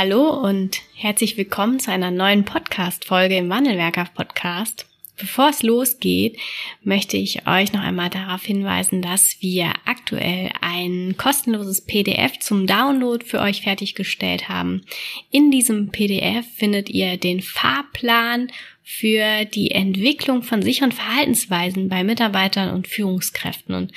Hallo 0.00 0.30
und 0.30 0.80
herzlich 0.94 1.36
willkommen 1.36 1.80
zu 1.80 1.90
einer 1.90 2.12
neuen 2.12 2.44
Podcast-Folge 2.44 3.36
im 3.36 3.50
Wandelwerker 3.50 4.06
Podcast. 4.14 4.86
Bevor 5.18 5.48
es 5.48 5.64
losgeht, 5.64 6.38
möchte 6.84 7.16
ich 7.16 7.48
euch 7.48 7.72
noch 7.72 7.80
einmal 7.80 8.08
darauf 8.08 8.44
hinweisen, 8.44 9.02
dass 9.02 9.38
wir 9.40 9.72
aktuell 9.86 10.50
ein 10.60 11.16
kostenloses 11.18 11.80
PDF 11.80 12.38
zum 12.38 12.68
Download 12.68 13.24
für 13.26 13.40
euch 13.40 13.62
fertiggestellt 13.62 14.48
haben. 14.48 14.84
In 15.32 15.50
diesem 15.50 15.88
PDF 15.88 16.46
findet 16.54 16.88
ihr 16.90 17.16
den 17.16 17.42
Fahrplan 17.42 18.52
für 18.90 19.44
die 19.44 19.72
Entwicklung 19.72 20.42
von 20.42 20.62
sicheren 20.62 20.92
Verhaltensweisen 20.92 21.90
bei 21.90 22.02
Mitarbeitern 22.02 22.74
und 22.74 22.88
Führungskräften. 22.88 23.74
Und 23.74 23.92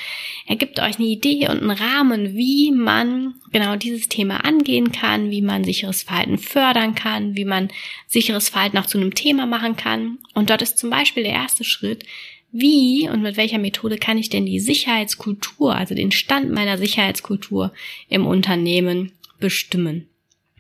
er 0.46 0.58
gibt 0.58 0.82
euch 0.82 1.00
eine 1.00 1.08
Idee 1.08 1.48
und 1.48 1.62
einen 1.62 1.72
Rahmen, 1.72 2.36
wie 2.36 2.74
man 2.74 3.36
genau 3.54 3.78
dieses 3.78 4.10
Thema 4.10 4.44
angehen 4.44 4.92
kann, 4.92 5.32
wie 5.32 5.42
man 5.42 5.64
sicheres 5.64 6.04
Verhalten 6.04 6.38
fördern 6.38 6.94
kann, 6.94 7.38
wie 7.38 7.46
man 7.46 7.70
sicheres 8.06 8.50
Verhalten 8.50 8.78
auch 8.78 8.86
zu 8.86 8.98
einem 8.98 9.16
Thema 9.16 9.46
machen 9.46 9.78
kann. 9.78 10.20
Und 10.34 10.50
dort 10.50 10.62
ist 10.62 10.78
zum 10.78 10.90
Beispiel 10.90 11.24
der 11.24 11.34
erste 11.34 11.64
Schritt, 11.64 12.04
wie 12.52 13.08
und 13.08 13.22
mit 13.22 13.38
welcher 13.38 13.60
Methode 13.60 13.96
kann 13.96 14.18
ich 14.18 14.28
denn 14.28 14.46
die 14.46 14.60
Sicherheitskultur, 14.60 15.74
also 15.74 15.96
den 15.96 16.12
Stand 16.12 16.52
meiner 16.52 16.78
Sicherheitskultur 16.78 17.72
im 18.10 18.28
Unternehmen 18.28 19.14
bestimmen. 19.40 20.11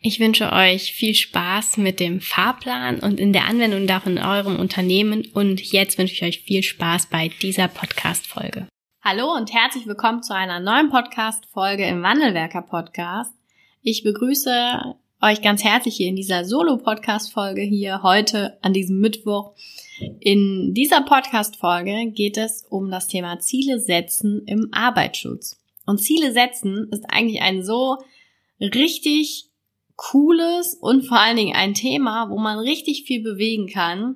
Ich 0.03 0.19
wünsche 0.19 0.51
euch 0.51 0.93
viel 0.93 1.13
Spaß 1.13 1.77
mit 1.77 1.99
dem 1.99 2.21
Fahrplan 2.21 3.01
und 3.01 3.19
in 3.19 3.33
der 3.33 3.45
Anwendung 3.45 3.85
davon 3.85 4.17
in 4.17 4.23
eurem 4.23 4.57
Unternehmen 4.57 5.27
und 5.33 5.61
jetzt 5.61 5.99
wünsche 5.99 6.15
ich 6.15 6.23
euch 6.23 6.41
viel 6.41 6.63
Spaß 6.63 7.05
bei 7.07 7.29
dieser 7.41 7.67
Podcast-Folge. 7.67 8.67
Hallo 9.03 9.31
und 9.35 9.53
herzlich 9.53 9.85
willkommen 9.85 10.23
zu 10.23 10.33
einer 10.33 10.59
neuen 10.59 10.89
Podcast-Folge 10.89 11.85
im 11.85 12.01
Wandelwerker 12.01 12.63
Podcast. 12.63 13.31
Ich 13.83 14.03
begrüße 14.03 14.95
euch 15.23 15.41
ganz 15.41 15.63
herzlich 15.63 15.95
hier 15.95 16.07
in 16.07 16.15
dieser 16.15 16.45
Solo-Podcast-Folge 16.45 17.63
hier 17.63 18.03
heute 18.03 18.59
an 18.61 18.73
diesem 18.73 18.99
Mittwoch. 18.99 19.55
In 20.19 20.75
dieser 20.75 21.01
Podcast-Folge 21.01 22.11
geht 22.11 22.37
es 22.37 22.63
um 22.69 22.91
das 22.91 23.07
Thema 23.07 23.39
Ziele 23.39 23.79
setzen 23.79 24.43
im 24.45 24.69
Arbeitsschutz. 24.71 25.59
Und 25.87 25.97
Ziele 25.97 26.31
setzen 26.31 26.89
ist 26.91 27.05
eigentlich 27.09 27.41
ein 27.41 27.63
so 27.63 27.97
richtig 28.59 29.49
cooles 29.95 30.75
und 30.75 31.07
vor 31.07 31.19
allen 31.19 31.37
Dingen 31.37 31.55
ein 31.55 31.73
Thema, 31.73 32.29
wo 32.29 32.37
man 32.37 32.59
richtig 32.59 33.05
viel 33.07 33.23
bewegen 33.23 33.65
kann. 33.65 34.15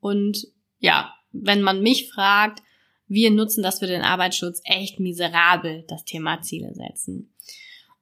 Und 0.00 0.48
ja, 0.80 1.14
wenn 1.30 1.62
man 1.62 1.82
mich 1.82 2.10
fragt, 2.10 2.64
wir 3.06 3.30
nutzen 3.30 3.62
das 3.62 3.78
für 3.78 3.86
den 3.86 4.02
Arbeitsschutz 4.02 4.60
echt 4.64 4.98
miserabel, 4.98 5.84
das 5.86 6.04
Thema 6.04 6.42
Ziele 6.42 6.74
setzen. 6.74 7.33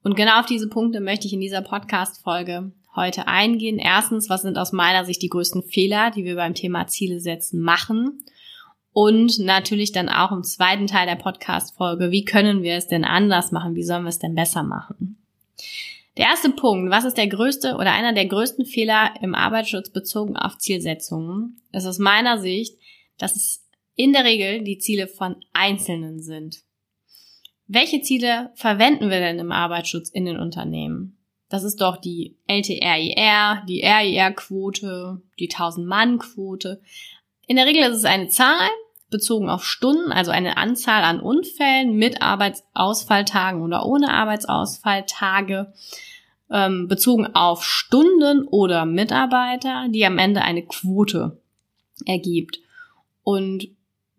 Und 0.03 0.17
genau 0.17 0.41
auf 0.41 0.47
diese 0.47 0.69
Punkte 0.69 1.01
möchte 1.01 1.27
ich 1.27 1.33
in 1.33 1.41
dieser 1.41 1.63
Podcast-Folge 1.63 2.73
heute 2.95 3.29
eingehen. 3.29 3.79
Erstens, 3.79 4.29
was 4.29 4.43
sind 4.43 4.59
aus 4.59 4.73
meiner 4.73 5.05
Sicht 5.05 5.23
die 5.23 5.29
größten 5.29 5.63
Fehler, 5.63 6.11
die 6.11 6.25
wir 6.25 6.37
beim 6.37 6.55
Thema 6.55 6.87
Ziele 6.87 7.21
setzen 7.21 7.61
machen? 7.61 8.23
Und 8.93 9.39
natürlich 9.39 9.93
dann 9.93 10.11
auch 10.11 10.33
im 10.33 10.45
zweiten 10.45 10.87
Teil 10.87 11.07
der 11.07 11.17
Podcast-Folge, 11.17 12.11
wie 12.11 12.25
können 12.25 12.63
wir 12.63 12.75
es 12.75 12.89
denn 12.89 13.05
anders 13.05 13.51
machen? 13.53 13.75
Wie 13.75 13.85
sollen 13.85 14.03
wir 14.03 14.11
es 14.11 14.19
denn 14.19 14.35
besser 14.35 14.63
machen? 14.63 15.17
Der 16.19 16.27
erste 16.27 16.51
Punkt, 16.51 16.91
was 16.91 17.05
ist 17.05 17.17
der 17.17 17.29
größte 17.29 17.77
oder 17.77 17.93
einer 17.93 18.13
der 18.13 18.27
größten 18.27 18.67
Fehler 18.67 19.15
im 19.23 19.35
Arbeitsschutz 19.35 19.89
bezogen 19.89 20.37
auf 20.37 20.59
Zielsetzungen, 20.59 21.63
ist 21.73 21.87
aus 21.87 21.99
meiner 21.99 22.39
Sicht, 22.39 22.77
dass 23.17 23.35
es 23.35 23.65
in 23.95 24.13
der 24.13 24.25
Regel 24.25 24.63
die 24.63 24.79
Ziele 24.79 25.07
von 25.07 25.37
Einzelnen 25.55 26.21
sind. 26.21 26.65
Welche 27.75 28.03
Ziele 28.03 28.51
verwenden 28.55 29.09
wir 29.09 29.19
denn 29.21 29.39
im 29.39 29.51
Arbeitsschutz 29.51 30.11
in 30.11 30.27
den 30.27 30.39
Unternehmen? 30.39 31.17
Das 31.49 31.65
ist 31.65 31.81
doch 31.81 31.97
die 31.97 32.37
LTRIR, 32.47 33.63
die 33.67 33.81
RIR-Quote, 33.83 35.23
die 35.39 35.49
1000-Mann-Quote. 35.49 36.83
In 37.47 37.57
der 37.57 37.65
Regel 37.65 37.85
ist 37.85 37.97
es 37.97 38.05
eine 38.05 38.29
Zahl 38.29 38.69
bezogen 39.09 39.49
auf 39.49 39.65
Stunden, 39.65 40.13
also 40.13 40.31
eine 40.31 40.59
Anzahl 40.59 41.03
an 41.03 41.21
Unfällen 41.21 41.97
mit 41.97 42.21
Arbeitsausfalltagen 42.21 43.63
oder 43.63 43.87
ohne 43.87 44.13
Arbeitsausfalltage, 44.13 45.73
ähm, 46.51 46.89
bezogen 46.89 47.35
auf 47.35 47.65
Stunden 47.65 48.47
oder 48.49 48.85
Mitarbeiter, 48.85 49.87
die 49.89 50.05
am 50.05 50.19
Ende 50.19 50.43
eine 50.43 50.63
Quote 50.63 51.41
ergibt. 52.05 52.61
Und 53.23 53.69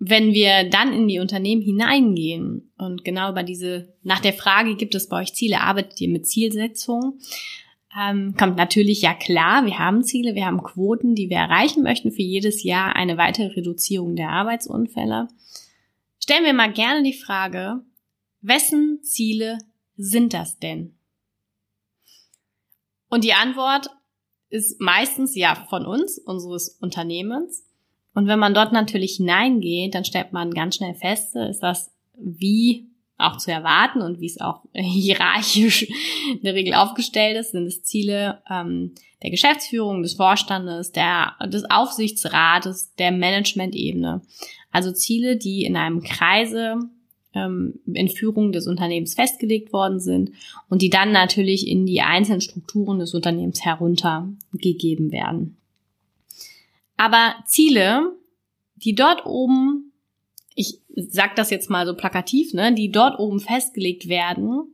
wenn 0.06 0.34
wir 0.34 0.70
dann 0.70 0.92
in 0.92 1.08
die 1.08 1.20
Unternehmen 1.20 1.62
hineingehen 1.62 2.74
und 2.78 3.06
genau 3.06 3.30
über 3.30 3.44
diese, 3.44 3.94
nach 4.04 4.20
der 4.20 4.34
Frage, 4.34 4.76
gibt 4.76 4.96
es 4.96 5.08
bei 5.08 5.22
euch 5.22 5.34
Ziele, 5.34 5.62
arbeitet 5.62 6.02
ihr 6.02 6.10
mit 6.10 6.28
Zielsetzungen, 6.28 7.20
ähm, 7.98 8.36
kommt 8.38 8.58
natürlich 8.58 9.02
ja 9.02 9.14
klar, 9.14 9.66
wir 9.66 9.80
haben 9.80 10.04
Ziele, 10.04 10.36
wir 10.36 10.46
haben 10.46 10.62
Quoten, 10.62 11.16
die 11.16 11.30
wir 11.30 11.38
erreichen 11.38 11.84
möchten 11.84 12.12
für 12.12 12.22
jedes 12.22 12.64
Jahr 12.64 12.96
eine 12.96 13.18
weitere 13.18 13.48
Reduzierung 13.48 14.16
der 14.16 14.30
Arbeitsunfälle. 14.30 15.30
Stellen 16.22 16.46
wir 16.46 16.54
mal 16.54 16.74
gerne 16.74 17.04
die 17.04 17.14
Frage, 17.14 17.82
wessen 18.42 19.04
Ziele 19.04 19.60
sind 19.96 20.34
das 20.34 20.60
denn? 20.60 20.98
Und 23.10 23.24
die 23.24 23.34
Antwort 23.34 23.90
ist 24.50 24.82
meistens 24.82 25.36
ja 25.36 25.56
von 25.70 25.86
uns, 25.86 26.18
unseres 26.18 26.70
Unternehmens. 26.82 27.64
Und 28.14 28.28
wenn 28.28 28.40
man 28.40 28.54
dort 28.54 28.74
natürlich 28.74 29.18
hineingeht, 29.18 29.96
dann 29.96 30.06
stellt 30.06 30.34
man 30.34 30.52
ganz 30.52 30.76
schnell 30.76 30.94
fest, 30.94 31.36
ist 31.36 31.62
das 31.62 31.92
wie 32.18 32.88
auch 33.18 33.38
zu 33.38 33.52
erwarten 33.52 34.02
und 34.02 34.20
wie 34.20 34.28
es 34.28 34.40
auch 34.40 34.62
hierarchisch 34.74 35.84
in 36.32 36.42
der 36.44 36.54
Regel 36.54 36.74
aufgestellt 36.74 37.38
ist, 37.38 37.52
sind 37.52 37.66
es 37.66 37.84
Ziele 37.84 38.42
ähm, 38.50 38.94
der 39.22 39.32
Geschäftsführung, 39.32 40.04
des 40.04 40.16
Vorstandes, 40.16 40.92
der, 40.92 41.34
des 41.48 41.64
Aufsichtsrates, 41.70 42.94
der 42.96 43.12
Management-Ebene. 43.12 44.22
Also 44.72 44.92
Ziele, 44.92 45.38
die 45.38 45.64
in 45.64 45.78
einem 45.78 46.02
Kreise 46.04 46.76
ähm, 47.34 47.80
in 47.86 48.10
Führung 48.10 48.52
des 48.52 48.68
Unternehmens 48.68 49.16
festgelegt 49.16 49.72
worden 49.72 50.00
sind 50.00 50.32
und 50.70 50.82
die 50.82 50.90
dann 50.90 51.12
natürlich 51.12 51.68
in 51.68 51.86
die 51.86 52.02
einzelnen 52.02 52.42
Strukturen 52.42 53.00
des 53.00 53.14
Unternehmens 53.14 53.64
heruntergegeben 53.64 55.12
werden. 55.12 55.58
Aber 57.04 57.36
Ziele, 57.46 58.16
die 58.76 58.96
dort 58.96 59.26
oben, 59.26 59.92
ich 60.56 60.80
sag 60.96 61.36
das 61.36 61.50
jetzt 61.50 61.70
mal 61.70 61.86
so 61.86 61.96
plakativ, 61.96 62.54
ne, 62.54 62.74
die 62.74 62.94
dort 62.94 63.20
oben 63.20 63.42
festgelegt 63.42 64.08
werden, 64.08 64.74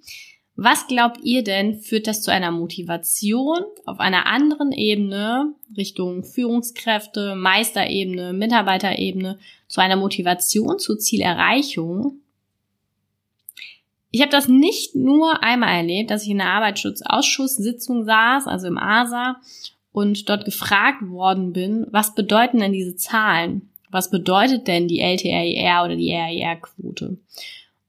was 0.56 0.86
glaubt 0.86 1.22
ihr 1.24 1.44
denn, 1.44 1.80
führt 1.80 2.06
das 2.06 2.22
zu 2.22 2.32
einer 2.32 2.52
Motivation 2.52 3.64
auf 3.88 4.00
einer 4.00 4.28
anderen 4.28 4.72
Ebene, 4.72 5.56
Richtung 5.76 6.24
Führungskräfte, 6.24 7.34
Meisterebene, 7.34 8.34
Mitarbeiterebene, 8.34 9.40
zu 9.68 9.82
einer 9.82 9.96
Motivation 9.96 10.78
zur 10.78 11.00
Zielerreichung? 11.00 12.20
Ich 14.12 14.22
habe 14.22 14.30
das 14.30 14.48
nicht 14.48 14.94
nur 14.94 15.42
einmal 15.42 15.78
erlebt, 15.78 16.12
dass 16.12 16.22
ich 16.22 16.30
in 16.30 16.42
einer 16.42 16.52
Arbeitsschutzausschusssitzung 16.52 18.06
saß, 18.06 18.46
also 18.46 18.68
im 18.68 18.78
ASA, 18.78 19.42
und 19.92 20.30
dort 20.30 20.46
gefragt 20.46 21.02
worden 21.08 21.54
bin, 21.54 21.88
was 21.92 22.16
bedeuten 22.16 22.60
denn 22.60 22.74
diese 22.74 22.96
Zahlen? 22.96 23.70
Was 23.92 24.12
bedeutet 24.12 24.68
denn 24.68 24.88
die 24.88 25.00
LTRIR 25.00 25.84
oder 25.84 25.96
die 25.96 26.14
RIR-Quote? 26.14 27.18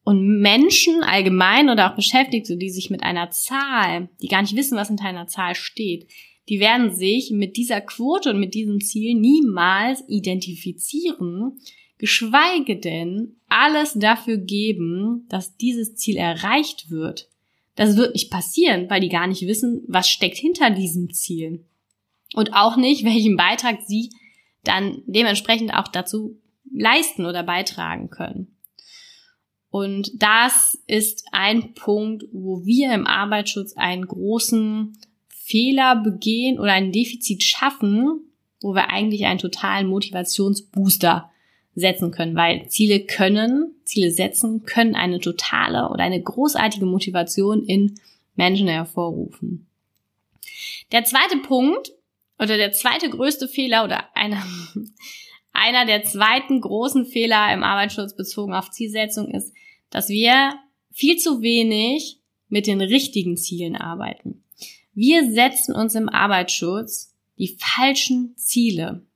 Und 0.02 0.41
Menschen 0.41 1.02
allgemein 1.02 1.69
oder 1.69 1.91
auch 1.91 1.97
Beschäftigte, 1.97 2.56
die 2.56 2.70
sich 2.70 2.91
mit 2.91 3.02
einer 3.02 3.31
Zahl, 3.31 4.08
die 4.23 4.29
gar 4.29 4.41
nicht 4.41 4.56
wissen, 4.56 4.79
was 4.79 4.88
hinter 4.88 5.05
einer 5.05 5.26
Zahl 5.26 5.55
steht, 5.55 6.08
die 6.49 6.58
werden 6.58 6.94
sich 6.94 7.31
mit 7.31 7.56
dieser 7.56 7.81
Quote 7.81 8.31
und 8.31 8.41
mit 8.41 8.55
diesem 8.55 8.81
Ziel 8.81 9.14
niemals 9.14 10.03
identifizieren, 10.08 11.61
geschweige 11.99 12.76
denn 12.76 13.37
alles 13.49 13.93
dafür 13.94 14.38
geben, 14.38 15.26
dass 15.29 15.56
dieses 15.56 15.94
Ziel 15.94 16.17
erreicht 16.17 16.91
wird. 16.91 17.29
Das 17.76 17.96
wird 17.96 18.14
nicht 18.14 18.31
passieren, 18.31 18.91
weil 18.91 19.00
die 19.00 19.11
gar 19.11 19.26
nicht 19.26 19.46
wissen, 19.46 19.85
was 19.87 20.08
steckt 20.08 20.38
hinter 20.38 20.70
diesem 20.70 21.12
Ziel. 21.12 21.64
Und 22.35 22.55
auch 22.55 22.77
nicht, 22.77 23.05
welchen 23.05 23.37
Beitrag 23.37 23.81
sie 23.87 24.11
dann 24.65 25.03
dementsprechend 25.06 25.75
auch 25.75 25.88
dazu 25.88 26.38
leisten 26.73 27.27
oder 27.27 27.43
beitragen 27.43 28.11
können. 28.11 28.56
Und 29.71 30.11
das 30.21 30.79
ist 30.87 31.25
ein 31.32 31.75
Punkt, 31.75 32.25
wo 32.32 32.65
wir 32.65 32.93
im 32.93 33.06
Arbeitsschutz 33.06 33.77
einen 33.77 34.06
großen 34.06 34.99
Fehler 35.29 35.97
begehen 35.97 36.59
oder 36.59 36.73
ein 36.73 36.93
Defizit 36.93 37.43
schaffen, 37.43 38.21
wo 38.61 38.75
wir 38.75 38.91
eigentlich 38.91 39.27
einen 39.27 39.38
totalen 39.38 39.87
Motivationsbooster 39.87 41.31
setzen 41.75 42.11
können, 42.11 42.35
weil 42.35 42.69
Ziele 42.69 43.00
können, 43.00 43.75
Ziele 43.85 44.11
setzen, 44.11 44.65
können 44.65 44.97
eine 44.97 45.21
totale 45.21 45.88
oder 45.88 46.03
eine 46.03 46.21
großartige 46.21 46.85
Motivation 46.85 47.65
in 47.65 47.94
Menschen 48.35 48.69
hervorrufen. 48.69 49.67
Der 50.93 51.05
zweite 51.05 51.38
Punkt 51.38 51.93
oder 52.41 52.57
der 52.57 52.73
zweite 52.73 53.11
größte 53.11 53.49
Fehler 53.49 53.85
oder 53.85 54.17
einer, 54.17 54.43
einer 55.53 55.85
der 55.85 56.03
zweiten 56.03 56.61
großen 56.61 57.07
Fehler 57.07 57.53
im 57.53 57.63
Arbeitsschutz 57.63 58.17
bezogen 58.17 58.55
auf 58.55 58.71
Zielsetzung 58.71 59.31
ist, 59.33 59.53
dass 59.91 60.09
wir 60.09 60.55
viel 60.91 61.19
zu 61.19 61.43
wenig 61.43 62.19
mit 62.49 62.67
den 62.67 62.81
richtigen 62.81 63.37
Zielen 63.37 63.77
arbeiten. 63.77 64.43
Wir 64.95 65.31
setzen 65.31 65.75
uns 65.75 65.95
im 65.95 66.09
Arbeitsschutz 66.09 67.15
die 67.39 67.57
falschen 67.59 68.37
Ziele. 68.37 69.07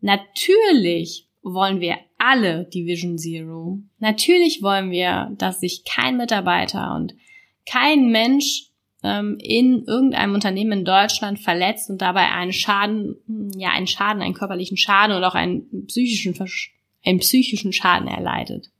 Natürlich 0.00 1.28
wollen 1.42 1.80
wir 1.80 1.96
alle 2.18 2.64
die 2.64 2.86
Vision 2.86 3.18
Zero. 3.18 3.78
Natürlich 3.98 4.62
wollen 4.62 4.90
wir, 4.90 5.32
dass 5.38 5.60
sich 5.60 5.84
kein 5.84 6.16
Mitarbeiter 6.16 6.94
und 6.94 7.14
kein 7.66 8.10
Mensch 8.10 8.70
ähm, 9.04 9.38
in 9.38 9.84
irgendeinem 9.84 10.34
Unternehmen 10.34 10.80
in 10.80 10.84
Deutschland 10.84 11.38
verletzt 11.38 11.90
und 11.90 11.98
dabei 12.00 12.32
einen 12.32 12.52
Schaden, 12.52 13.16
ja, 13.56 13.70
einen 13.70 13.86
Schaden, 13.86 14.22
einen 14.22 14.34
körperlichen 14.34 14.78
Schaden 14.78 15.16
oder 15.16 15.28
auch 15.28 15.34
einen 15.34 15.86
psychischen, 15.86 16.34
einen 17.04 17.18
psychischen 17.18 17.72
Schaden 17.72 18.08
erleidet. 18.08 18.70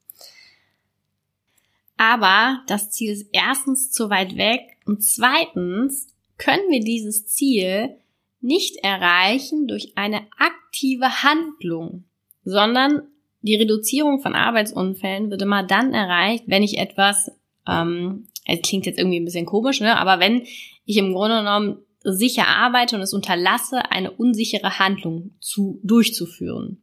Aber 1.97 2.63
das 2.67 2.91
Ziel 2.91 3.13
ist 3.13 3.29
erstens 3.33 3.93
zu 3.93 4.11
weit 4.11 4.37
weg 4.37 4.63
und 4.87 5.05
zweitens 5.05 6.09
können 6.39 6.71
wir 6.71 6.81
dieses 6.81 7.29
Ziel 7.29 7.97
nicht 8.41 8.77
erreichen 8.83 9.69
durch 9.69 9.93
eine 9.97 10.23
aktive 10.39 11.23
Handlung, 11.23 12.05
sondern 12.45 13.03
die 13.43 13.57
Reduzierung 13.57 14.21
von 14.21 14.35
Arbeitsunfällen 14.35 15.31
wird 15.31 15.43
immer 15.43 15.63
dann 15.63 15.93
erreicht, 15.93 16.45
wenn 16.47 16.63
ich 16.63 16.79
etwas, 16.79 17.31
ähm, 17.69 18.29
es 18.47 18.61
klingt 18.63 18.87
jetzt 18.87 18.99
irgendwie 18.99 19.21
ein 19.21 19.25
bisschen 19.25 19.47
komisch, 19.47 19.81
ne? 19.81 19.97
aber 19.97 20.21
wenn 20.21 20.43
ich 20.85 20.97
im 20.97 21.13
Grunde 21.13 21.39
genommen 21.39 21.79
sicher 22.03 22.47
arbeite 22.47 22.97
und 22.97 23.03
es 23.03 23.15
unterlasse, 23.15 23.91
eine 23.91 24.11
unsichere 24.11 24.79
Handlung 24.79 25.31
zu, 25.41 25.81
durchzuführen. 25.83 26.83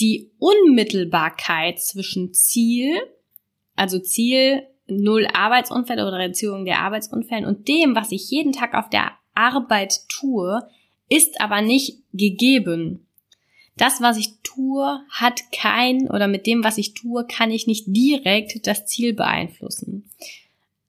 Die 0.00 0.30
Unmittelbarkeit 0.38 1.78
zwischen 1.78 2.32
Ziel 2.32 3.00
also 3.76 3.98
Ziel 3.98 4.62
null 4.86 5.26
Arbeitsunfälle 5.32 6.06
oder 6.06 6.18
Reduzierung 6.18 6.64
der 6.64 6.80
Arbeitsunfällen 6.80 7.46
und 7.46 7.68
dem, 7.68 7.94
was 7.94 8.12
ich 8.12 8.30
jeden 8.30 8.52
Tag 8.52 8.74
auf 8.74 8.90
der 8.90 9.12
Arbeit 9.34 10.08
tue, 10.08 10.62
ist 11.08 11.40
aber 11.40 11.62
nicht 11.62 12.02
gegeben. 12.12 13.06
Das, 13.76 14.00
was 14.00 14.16
ich 14.16 14.40
tue, 14.42 15.00
hat 15.10 15.40
kein 15.52 16.08
oder 16.08 16.28
mit 16.28 16.46
dem, 16.46 16.62
was 16.62 16.78
ich 16.78 16.94
tue, 16.94 17.26
kann 17.26 17.50
ich 17.50 17.66
nicht 17.66 17.84
direkt 17.88 18.66
das 18.66 18.86
Ziel 18.86 19.14
beeinflussen. 19.14 20.08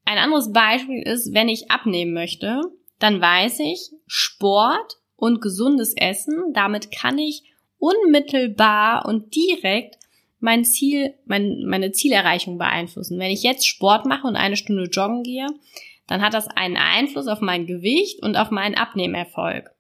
Ein 0.06 0.20
anderes 0.20 0.54
Beispiel 0.54 1.02
ist, 1.02 1.34
wenn 1.34 1.50
ich 1.50 1.72
abnehmen 1.72 2.14
möchte, 2.14 2.62
dann 3.00 3.20
weiß 3.20 3.60
ich, 3.62 3.92
Sport 4.06 5.00
und 5.16 5.42
gesundes 5.42 5.94
Essen, 5.96 6.54
damit 6.54 6.92
kann 6.92 7.18
ich 7.18 7.44
unmittelbar 7.80 9.06
und 9.06 9.36
direkt 9.36 9.98
mein 10.40 10.64
Ziel, 10.64 11.16
mein, 11.26 11.64
meine 11.66 11.92
Zielerreichung 11.92 12.58
beeinflussen. 12.60 13.18
Wenn 13.18 13.32
ich 13.32 13.42
jetzt 13.42 13.68
Sport 13.68 14.06
mache 14.06 14.28
und 14.28 14.36
eine 14.36 14.58
Stunde 14.58 14.84
joggen 14.84 15.24
gehe, 15.24 15.48
dann 16.08 16.22
hat 16.22 16.36
das 16.36 16.48
einen 16.48 16.78
Einfluss 16.78 17.28
auf 17.28 17.42
mein 17.42 17.66
Gewicht 17.66 18.22
und 18.22 18.38
auf 18.38 18.52
meinen 18.52 18.76
Abnehmerfolg. 18.76 19.72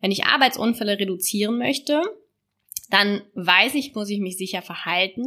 Wenn 0.00 0.12
ich 0.12 0.24
Arbeitsunfälle 0.24 0.98
reduzieren 0.98 1.58
möchte, 1.58 2.02
dann 2.90 3.22
weiß 3.34 3.74
ich, 3.74 3.94
muss 3.94 4.10
ich 4.10 4.20
mich 4.20 4.36
sicher 4.36 4.62
verhalten. 4.62 5.26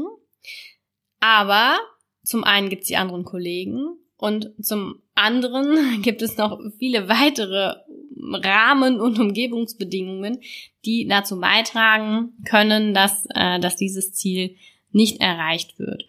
Aber 1.20 1.78
zum 2.24 2.44
einen 2.44 2.70
gibt 2.70 2.84
es 2.84 2.88
die 2.88 2.98
anderen 2.98 3.26
Kollegen 3.26 3.98
und 4.18 4.52
zum 4.62 5.02
anderen 5.16 6.02
gibt 6.02 6.22
es 6.22 6.38
noch 6.38 6.60
viele 6.78 7.10
weitere 7.10 7.76
Rahmen 8.22 9.00
und 9.00 9.20
Umgebungsbedingungen, 9.20 10.40
die 10.86 11.08
dazu 11.08 11.40
beitragen 11.40 12.34
können, 12.46 12.94
dass, 12.94 13.26
äh, 13.34 13.60
dass 13.60 13.76
dieses 13.76 14.14
Ziel 14.14 14.56
nicht 14.92 15.22
erreicht 15.22 15.80
wird. 15.80 16.06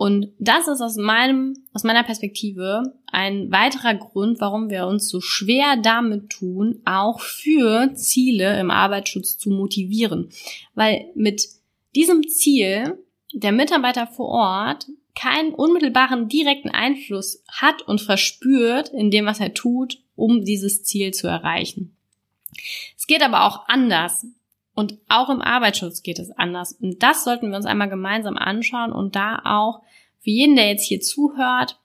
Und 0.00 0.32
das 0.38 0.66
ist 0.66 0.80
aus 0.80 0.96
meinem, 0.96 1.58
aus 1.74 1.84
meiner 1.84 2.02
Perspektive 2.02 2.94
ein 3.12 3.52
weiterer 3.52 3.94
Grund, 3.94 4.40
warum 4.40 4.70
wir 4.70 4.86
uns 4.86 5.10
so 5.10 5.20
schwer 5.20 5.76
damit 5.76 6.30
tun, 6.30 6.80
auch 6.86 7.20
für 7.20 7.92
Ziele 7.92 8.58
im 8.58 8.70
Arbeitsschutz 8.70 9.36
zu 9.36 9.50
motivieren. 9.50 10.30
Weil 10.74 11.04
mit 11.14 11.46
diesem 11.94 12.26
Ziel 12.26 12.98
der 13.34 13.52
Mitarbeiter 13.52 14.06
vor 14.06 14.28
Ort 14.28 14.86
keinen 15.14 15.52
unmittelbaren 15.52 16.28
direkten 16.28 16.70
Einfluss 16.70 17.44
hat 17.50 17.82
und 17.82 18.00
verspürt 18.00 18.88
in 18.88 19.10
dem, 19.10 19.26
was 19.26 19.38
er 19.38 19.52
tut, 19.52 19.98
um 20.16 20.46
dieses 20.46 20.82
Ziel 20.82 21.12
zu 21.12 21.26
erreichen. 21.26 21.94
Es 22.96 23.06
geht 23.06 23.22
aber 23.22 23.44
auch 23.44 23.68
anders. 23.68 24.24
Und 24.74 24.98
auch 25.08 25.28
im 25.28 25.42
Arbeitsschutz 25.42 26.02
geht 26.02 26.18
es 26.18 26.30
anders. 26.30 26.72
Und 26.72 27.02
das 27.02 27.24
sollten 27.24 27.50
wir 27.50 27.56
uns 27.56 27.66
einmal 27.66 27.88
gemeinsam 27.88 28.36
anschauen 28.36 28.92
und 28.92 29.16
da 29.16 29.40
auch 29.44 29.82
für 30.20 30.30
jeden, 30.30 30.56
der 30.56 30.68
jetzt 30.68 30.86
hier 30.86 31.00
zuhört, 31.00 31.78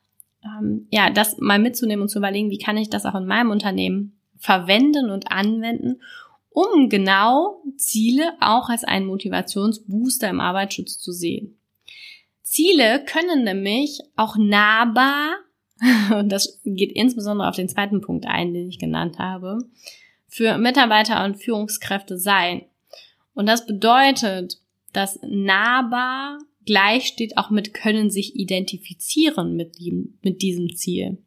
ähm, 0.44 0.88
ja, 0.92 1.10
das 1.10 1.38
mal 1.40 1.60
mitzunehmen 1.60 2.04
und 2.04 2.10
zu 2.10 2.20
überlegen, 2.20 2.52
wie 2.52 2.58
kann 2.58 2.78
ich 2.78 2.90
das 2.90 3.06
auch 3.06 3.16
in 3.16 3.26
meinem 3.26 3.50
Unternehmen 3.50 4.18
verwenden 4.38 5.10
und 5.10 5.32
anwenden, 5.32 6.02
um 6.50 6.90
genau 6.90 7.62
Ziele 7.78 8.34
auch 8.40 8.70
als 8.70 8.84
einen 8.84 9.08
Motivationsbooster 9.08 10.30
im 10.30 10.40
Arbeitsschutz 10.40 11.00
zu 11.00 11.12
sehen. 11.12 11.58
Ziele 12.42 13.04
können 13.04 13.44
nämlich 13.44 14.00
auch 14.16 14.38
nahbar, 14.38 15.36
und 16.18 16.32
das 16.32 16.62
geht 16.64 16.92
insbesondere 16.94 17.50
auf 17.50 17.56
den 17.56 17.68
zweiten 17.68 18.02
Punkt 18.02 18.26
ein, 18.28 18.54
den 18.54 18.70
ich 18.70 18.80
genannt 18.80 19.20
habe, 19.20 19.58
für 20.28 20.58
Mitarbeiter 20.58 21.26
und 21.26 21.36
Führungskräfte 21.36 22.18
sein. 22.18 22.64
Und 23.36 23.46
das 23.46 23.68
bedeutet, 23.68 24.60
dass 24.94 25.20
nahbar 25.22 26.40
gleich 26.66 27.06
steht 27.06 27.38
auch 27.38 27.52
mit 27.52 27.74
können 27.74 28.10
sich 28.10 28.36
identifizieren 28.36 29.56
mit, 29.56 29.78
dem, 29.78 30.18
mit 30.24 30.42
diesem 30.42 30.76
Ziel. 30.76 31.20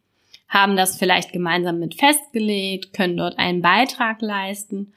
Haben 0.48 0.76
das 0.76 0.96
vielleicht 0.96 1.32
gemeinsam 1.32 1.78
mit 1.78 1.94
festgelegt, 1.94 2.92
können 2.92 3.16
dort 3.16 3.38
einen 3.38 3.62
Beitrag 3.62 4.20
leisten, 4.22 4.94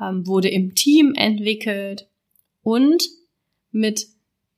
ähm, 0.00 0.26
wurde 0.26 0.48
im 0.48 0.74
Team 0.74 1.14
entwickelt 1.14 2.08
und 2.62 3.04
mit 3.70 4.08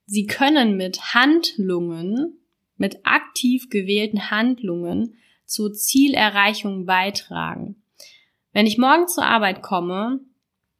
Sie 0.06 0.26
können 0.26 0.76
mit 0.76 1.14
Handlungen, 1.14 2.36
mit 2.76 3.06
aktiv 3.06 3.70
gewählten 3.70 4.30
Handlungen 4.30 5.14
zur 5.46 5.72
Zielerreichung 5.72 6.84
beitragen. 6.84 7.76
Wenn 8.52 8.66
ich 8.66 8.76
morgen 8.76 9.08
zur 9.08 9.24
Arbeit 9.24 9.62
komme 9.62 10.20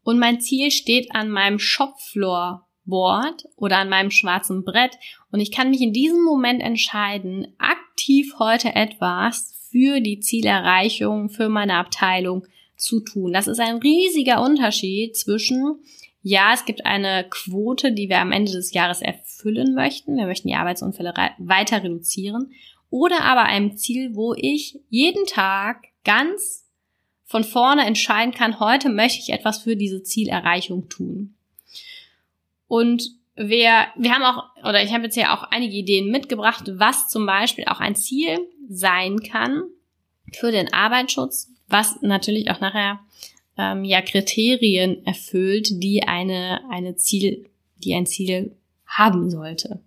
und 0.05 0.19
mein 0.19 0.41
Ziel 0.41 0.71
steht 0.71 1.15
an 1.15 1.31
meinem 1.31 1.59
Shopfloor-Board 1.59 3.47
oder 3.57 3.79
an 3.79 3.89
meinem 3.89 4.11
schwarzen 4.11 4.65
Brett 4.65 4.97
und 5.33 5.41
ich 5.41 5.51
kann 5.51 5.71
mich 5.71 5.81
in 5.81 5.93
diesem 5.93 6.23
Moment 6.23 6.63
entscheiden, 6.63 7.49
aktiv 7.59 8.35
heute 8.39 8.75
etwas 8.75 9.69
für 9.73 10.01
die 10.01 10.21
Zielerreichung, 10.21 11.31
für 11.31 11.49
meine 11.49 11.75
Abteilung 11.75 12.47
zu 12.77 13.01
tun. 13.01 13.33
Das 13.33 13.49
ist 13.49 13.59
ein 13.59 13.79
riesiger 13.79 14.43
Unterschied 14.43 15.17
zwischen 15.17 15.81
ja, 16.27 16.55
es 16.55 16.65
gibt 16.65 16.87
eine 16.87 17.27
Quote, 17.29 17.93
die 17.93 18.09
wir 18.09 18.19
am 18.19 18.33
Ende 18.33 18.51
des 18.51 18.73
Jahres 18.73 19.03
erfüllen 19.03 19.75
möchten. 19.75 20.17
Wir 20.17 20.25
möchten 20.25 20.49
die 20.49 20.55
Arbeitsunfälle 20.55 21.13
weiter 21.37 21.85
reduzieren. 21.85 22.51
Oder 22.89 23.25
aber 23.25 23.43
einem 23.43 23.77
Ziel, 23.77 24.15
wo 24.15 24.33
ich 24.35 24.81
jeden 24.89 25.27
Tag 25.27 25.85
ganz 26.03 26.64
von 27.35 27.43
vorne 27.43 27.85
entscheiden 27.85 28.33
kann, 28.33 28.61
heute 28.61 28.89
möchte 28.89 29.19
ich 29.19 29.31
etwas 29.31 29.59
für 29.59 29.75
diese 29.75 30.05
Zielerreichung 30.05 30.89
tun. 30.89 31.35
Und 32.69 33.11
wir, 33.35 33.89
wir 33.97 34.15
haben 34.15 34.23
auch, 34.23 34.45
oder 34.61 34.85
ich 34.85 34.93
habe 34.93 35.07
jetzt 35.07 35.17
ja 35.17 35.37
auch 35.37 35.43
einige 35.51 35.75
Ideen 35.75 36.13
mitgebracht, 36.13 36.63
was 36.77 37.09
zum 37.09 37.27
Beispiel 37.27 37.65
auch 37.65 37.81
ein 37.81 37.97
Ziel 37.97 38.39
sein 38.69 39.19
kann 39.19 39.65
für 40.33 40.53
den 40.53 40.73
Arbeitsschutz, 40.73 41.51
was 41.67 42.01
natürlich 42.03 42.53
auch 42.53 42.61
nachher 42.61 43.01
ähm, 43.59 43.85
ja 43.85 44.01
Kriterien 44.01 45.05
erfüllt, 45.05 45.83
die 45.83 46.05
eine, 46.05 46.61
eine 46.71 46.95
Ziel, 46.95 47.51
die 47.79 47.95
ein 47.95 48.07
Ziel 48.07 48.55
haben 48.87 49.29
sollte. 49.29 49.81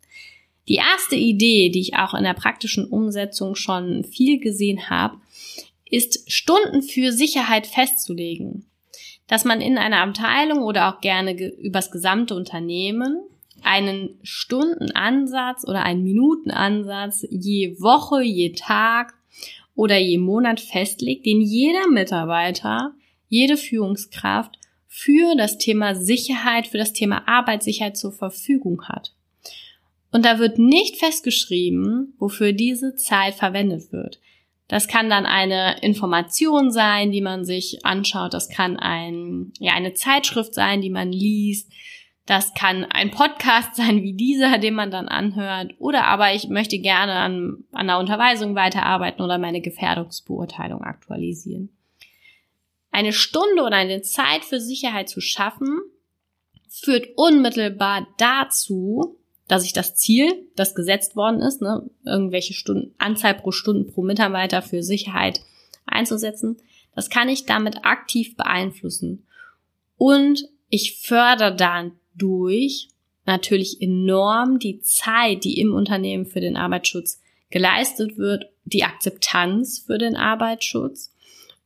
Die 0.68 0.76
erste 0.76 1.16
Idee, 1.16 1.70
die 1.70 1.80
ich 1.80 1.96
auch 1.96 2.14
in 2.14 2.26
der 2.26 2.34
praktischen 2.34 2.84
Umsetzung 2.84 3.56
schon 3.56 4.04
viel 4.04 4.42
gesehen 4.42 4.90
habe, 4.90 5.16
ist 5.90 6.32
Stunden 6.32 6.82
für 6.82 7.12
Sicherheit 7.12 7.68
festzulegen. 7.68 8.66
Dass 9.28 9.46
man 9.46 9.62
in 9.62 9.78
einer 9.78 10.02
Abteilung 10.02 10.60
oder 10.64 10.90
auch 10.90 11.02
gerne 11.02 11.34
übers 11.58 11.92
gesamte 11.92 12.36
Unternehmen 12.36 13.22
einen 13.64 14.20
Stundenansatz 14.24 15.68
oder 15.68 15.84
einen 15.84 16.04
Minutenansatz 16.04 17.26
je 17.30 17.80
Woche, 17.80 18.22
je 18.22 18.54
Tag 18.54 19.14
oder 19.76 19.98
je 19.98 20.18
Monat 20.18 20.60
festlegt, 20.60 21.26
den 21.26 21.42
jeder 21.42 21.88
Mitarbeiter, 21.88 22.94
jede 23.28 23.58
Führungskraft 23.58 24.58
für 24.88 25.36
das 25.36 25.58
Thema 25.58 25.96
Sicherheit, 25.96 26.68
für 26.68 26.78
das 26.78 26.94
Thema 26.94 27.28
Arbeitssicherheit 27.28 27.98
zur 27.98 28.12
Verfügung 28.12 28.88
hat. 28.88 29.14
Und 30.12 30.26
da 30.26 30.40
wird 30.40 30.58
nicht 30.58 30.98
festgeschrieben, 30.98 32.16
wofür 32.18 32.54
diese 32.54 32.96
Zeit 32.96 33.36
verwendet 33.36 33.92
wird. 33.92 34.20
Das 34.68 34.88
kann 34.88 35.10
dann 35.10 35.26
eine 35.26 35.80
Information 35.82 36.72
sein, 36.72 37.12
die 37.12 37.22
man 37.22 37.46
sich 37.46 37.86
anschaut. 37.86 38.34
Das 38.34 38.50
kann 38.50 38.78
ein, 38.78 39.54
ja, 39.60 39.74
eine 39.74 39.94
Zeitschrift 39.94 40.54
sein, 40.54 40.82
die 40.82 40.90
man 40.90 41.12
liest. 41.12 41.72
Das 42.26 42.54
kann 42.54 42.84
ein 42.84 43.10
Podcast 43.12 43.76
sein 43.78 44.04
wie 44.04 44.14
dieser, 44.14 44.58
den 44.58 44.74
man 44.74 44.92
dann 44.92 45.08
anhört. 45.08 45.74
Oder 45.80 46.06
aber 46.06 46.34
ich 46.34 46.50
möchte 46.50 46.80
gerne 46.80 47.14
an, 47.14 47.64
an 47.72 47.90
einer 47.90 48.00
Unterweisung 48.00 48.56
weiterarbeiten 48.56 49.22
oder 49.22 49.38
meine 49.38 49.62
Gefährdungsbeurteilung 49.62 50.82
aktualisieren. 50.82 51.70
Eine 52.92 53.14
Stunde 53.14 53.64
oder 53.64 53.78
eine 53.78 54.02
Zeit 54.02 54.44
für 54.44 54.60
Sicherheit 54.60 55.08
zu 55.08 55.22
schaffen, 55.22 55.80
führt 56.70 57.08
unmittelbar 57.16 58.08
dazu, 58.18 59.18
dass 59.48 59.66
ich 59.66 59.74
das 59.74 59.96
Ziel, 59.96 60.50
das 60.56 60.76
gesetzt 60.76 61.16
worden 61.16 61.42
ist, 61.42 61.62
ne, 61.62 61.90
irgendwelche 62.06 62.54
Stunden, 62.54 62.94
Anzahl 62.98 63.34
pro 63.34 63.52
Stunden 63.52 63.92
pro 63.92 64.04
Mitarbeiter 64.04 64.62
für 64.62 64.84
Sicherheit 64.84 65.42
einzusetzen, 65.86 66.58
das 66.96 67.10
kann 67.10 67.30
ich 67.30 67.46
damit 67.46 67.86
aktiv 67.86 68.36
beeinflussen. 68.36 69.26
Und 69.98 70.48
ich 70.70 71.00
fördere 71.00 71.56
dadurch 71.56 72.90
natürlich 73.26 73.82
enorm 73.82 74.60
die 74.60 74.80
Zeit, 74.82 75.44
die 75.44 75.60
im 75.60 75.74
Unternehmen 75.74 76.26
für 76.26 76.42
den 76.42 76.58
Arbeitsschutz 76.58 77.22
geleistet 77.50 78.18
wird, 78.18 78.50
die 78.66 78.84
Akzeptanz 78.84 79.80
für 79.80 79.98
den 79.98 80.16
Arbeitsschutz 80.16 81.14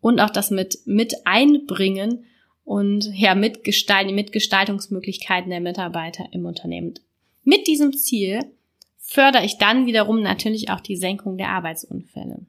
und 0.01 0.19
auch 0.19 0.29
das 0.29 0.51
mit, 0.51 0.79
mit 0.85 1.15
einbringen 1.25 2.25
und 2.63 3.09
ja, 3.15 3.33
mitgestalten, 3.33 4.13
Mitgestaltungsmöglichkeiten 4.13 5.50
der 5.50 5.61
Mitarbeiter 5.61 6.25
im 6.31 6.45
Unternehmen 6.45 6.93
mit 7.43 7.67
diesem 7.67 7.93
Ziel 7.93 8.39
fördere 8.98 9.45
ich 9.45 9.57
dann 9.57 9.86
wiederum 9.86 10.21
natürlich 10.21 10.69
auch 10.69 10.79
die 10.79 10.95
Senkung 10.95 11.38
der 11.38 11.50
Arbeitsunfälle. 11.50 12.45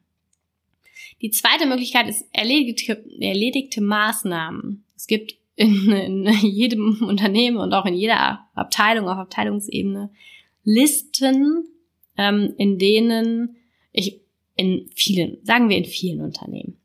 Die 1.21 1.31
zweite 1.31 1.67
Möglichkeit 1.67 2.09
ist 2.09 2.25
erledigte, 2.33 3.05
erledigte 3.21 3.81
Maßnahmen. 3.81 4.85
Es 4.97 5.07
gibt 5.07 5.37
in, 5.57 5.91
in 5.91 6.27
jedem 6.43 7.03
Unternehmen 7.03 7.59
und 7.59 7.73
auch 7.73 7.87
in 7.87 7.95
jeder 7.95 8.47
Abteilung 8.55 9.09
auf 9.09 9.19
Abteilungsebene 9.19 10.11
Listen, 10.65 11.67
ähm, 12.17 12.55
in 12.59 12.79
denen 12.79 13.57
ich 13.93 14.21
in 14.57 14.89
vielen, 14.95 15.45
sagen 15.45 15.69
wir 15.69 15.77
in 15.77 15.85
vielen 15.85 16.21
Unternehmen, 16.21 16.79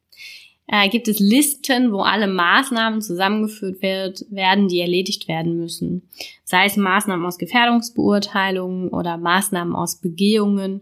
äh, 0.67 0.89
gibt 0.89 1.07
es 1.07 1.19
Listen, 1.19 1.91
wo 1.91 2.01
alle 2.01 2.27
Maßnahmen 2.27 3.01
zusammengeführt 3.01 3.81
wird, 3.81 4.25
werden, 4.29 4.67
die 4.67 4.81
erledigt 4.81 5.27
werden 5.27 5.57
müssen. 5.57 6.07
Sei 6.43 6.65
es 6.65 6.75
Maßnahmen 6.75 7.25
aus 7.25 7.37
Gefährdungsbeurteilungen 7.37 8.89
oder 8.89 9.17
Maßnahmen 9.17 9.75
aus 9.75 9.95
Begehungen. 9.95 10.81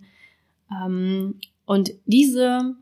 Ähm, 0.72 1.36
und 1.66 1.92
diese 2.06 2.76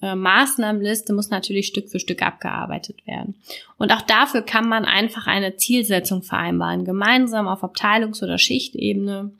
äh, 0.00 0.14
Maßnahmenliste 0.14 1.12
muss 1.12 1.30
natürlich 1.30 1.66
Stück 1.66 1.88
für 1.88 1.98
Stück 1.98 2.22
abgearbeitet 2.22 3.04
werden. 3.06 3.34
Und 3.76 3.92
auch 3.92 4.02
dafür 4.02 4.42
kann 4.42 4.68
man 4.68 4.84
einfach 4.84 5.26
eine 5.26 5.56
Zielsetzung 5.56 6.22
vereinbaren. 6.22 6.84
Gemeinsam 6.84 7.48
auf 7.48 7.64
Abteilungs- 7.64 8.22
oder 8.22 8.38
Schichtebene 8.38 9.32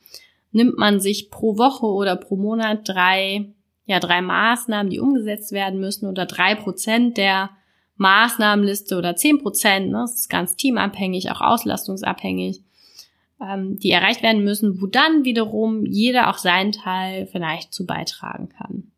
nimmt 0.50 0.78
man 0.78 1.00
sich 1.00 1.30
pro 1.30 1.58
Woche 1.58 1.86
oder 1.86 2.16
pro 2.16 2.36
Monat 2.36 2.88
drei 2.88 3.46
ja 3.86 4.00
drei 4.00 4.20
Maßnahmen, 4.22 4.90
die 4.90 5.00
umgesetzt 5.00 5.52
werden 5.52 5.80
müssen 5.80 6.08
oder 6.08 6.26
drei 6.26 6.54
Prozent 6.54 7.16
der 7.16 7.50
Maßnahmenliste 7.96 8.96
oder 8.96 9.16
zehn 9.16 9.38
Prozent, 9.38 9.90
ne, 9.90 9.98
das 10.00 10.14
ist 10.14 10.28
ganz 10.28 10.56
teamabhängig, 10.56 11.30
auch 11.30 11.40
auslastungsabhängig, 11.40 12.62
ähm, 13.40 13.78
die 13.78 13.90
erreicht 13.90 14.22
werden 14.22 14.42
müssen, 14.42 14.80
wo 14.80 14.86
dann 14.86 15.24
wiederum 15.24 15.84
jeder 15.86 16.30
auch 16.30 16.38
seinen 16.38 16.72
Teil 16.72 17.26
vielleicht 17.26 17.72
zu 17.72 17.86
beitragen 17.86 18.48
kann. 18.48 18.90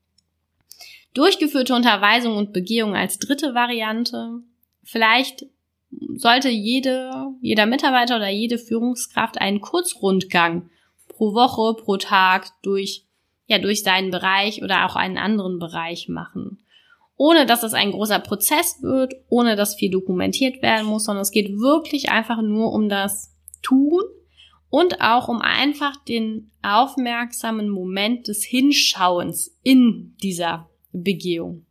Durchgeführte 1.15 1.75
Unterweisung 1.75 2.37
und 2.37 2.53
Begehung 2.53 2.95
als 2.95 3.19
dritte 3.19 3.55
Variante. 3.55 4.43
Vielleicht 4.83 5.47
sollte 6.15 6.49
jede, 6.49 7.11
jeder 7.41 7.67
Mitarbeiter 7.67 8.17
oder 8.17 8.29
jede 8.29 8.59
Führungskraft 8.59 9.41
einen 9.41 9.61
Kurzrundgang 9.61 10.69
pro 11.09 11.33
Woche, 11.33 11.83
pro 11.83 11.97
Tag 11.97 12.49
durch 12.63 13.06
ja 13.47 13.59
durch 13.59 13.83
seinen 13.83 14.11
Bereich 14.11 14.63
oder 14.63 14.87
auch 14.87 14.97
einen 14.97 15.19
anderen 15.19 15.59
Bereich 15.59 16.09
machen. 16.09 16.59
Ohne 17.17 17.47
dass 17.47 17.63
es 17.63 17.73
ein 17.73 17.93
großer 17.93 18.19
Prozess 18.19 18.83
wird, 18.83 19.15
ohne 19.29 19.57
dass 19.57 19.77
viel 19.77 19.91
dokumentiert 19.91 20.63
werden 20.63 20.87
muss, 20.87 21.05
sondern 21.05 21.23
es 21.23 21.31
geht 21.31 21.59
wirklich 21.59 22.11
einfach 22.11 22.43
nur 22.43 22.73
um 22.73 22.89
das 22.89 23.35
Tun 23.63 24.03
und 24.69 25.01
auch 25.01 25.29
um 25.29 25.41
einfach 25.41 25.97
den 25.97 26.51
aufmerksamen 26.63 27.71
Moment 27.71 28.29
des 28.29 28.45
Hinschauens 28.45 29.57
in 29.63 30.15
dieser 30.23 30.69
Begehung. 30.93 31.65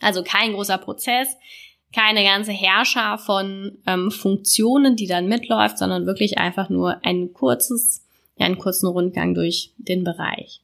Also 0.00 0.22
kein 0.22 0.52
großer 0.52 0.78
Prozess, 0.78 1.36
keine 1.92 2.22
ganze 2.22 2.52
Herrscher 2.52 3.18
von 3.18 3.78
ähm, 3.86 4.10
Funktionen, 4.10 4.96
die 4.96 5.06
dann 5.06 5.28
mitläuft, 5.28 5.78
sondern 5.78 6.06
wirklich 6.06 6.38
einfach 6.38 6.68
nur 6.68 7.04
ein 7.04 7.32
kurzes, 7.32 8.04
ja, 8.36 8.46
einen 8.46 8.58
kurzen 8.58 8.86
Rundgang 8.86 9.34
durch 9.34 9.72
den 9.78 10.04
Bereich. 10.04 10.60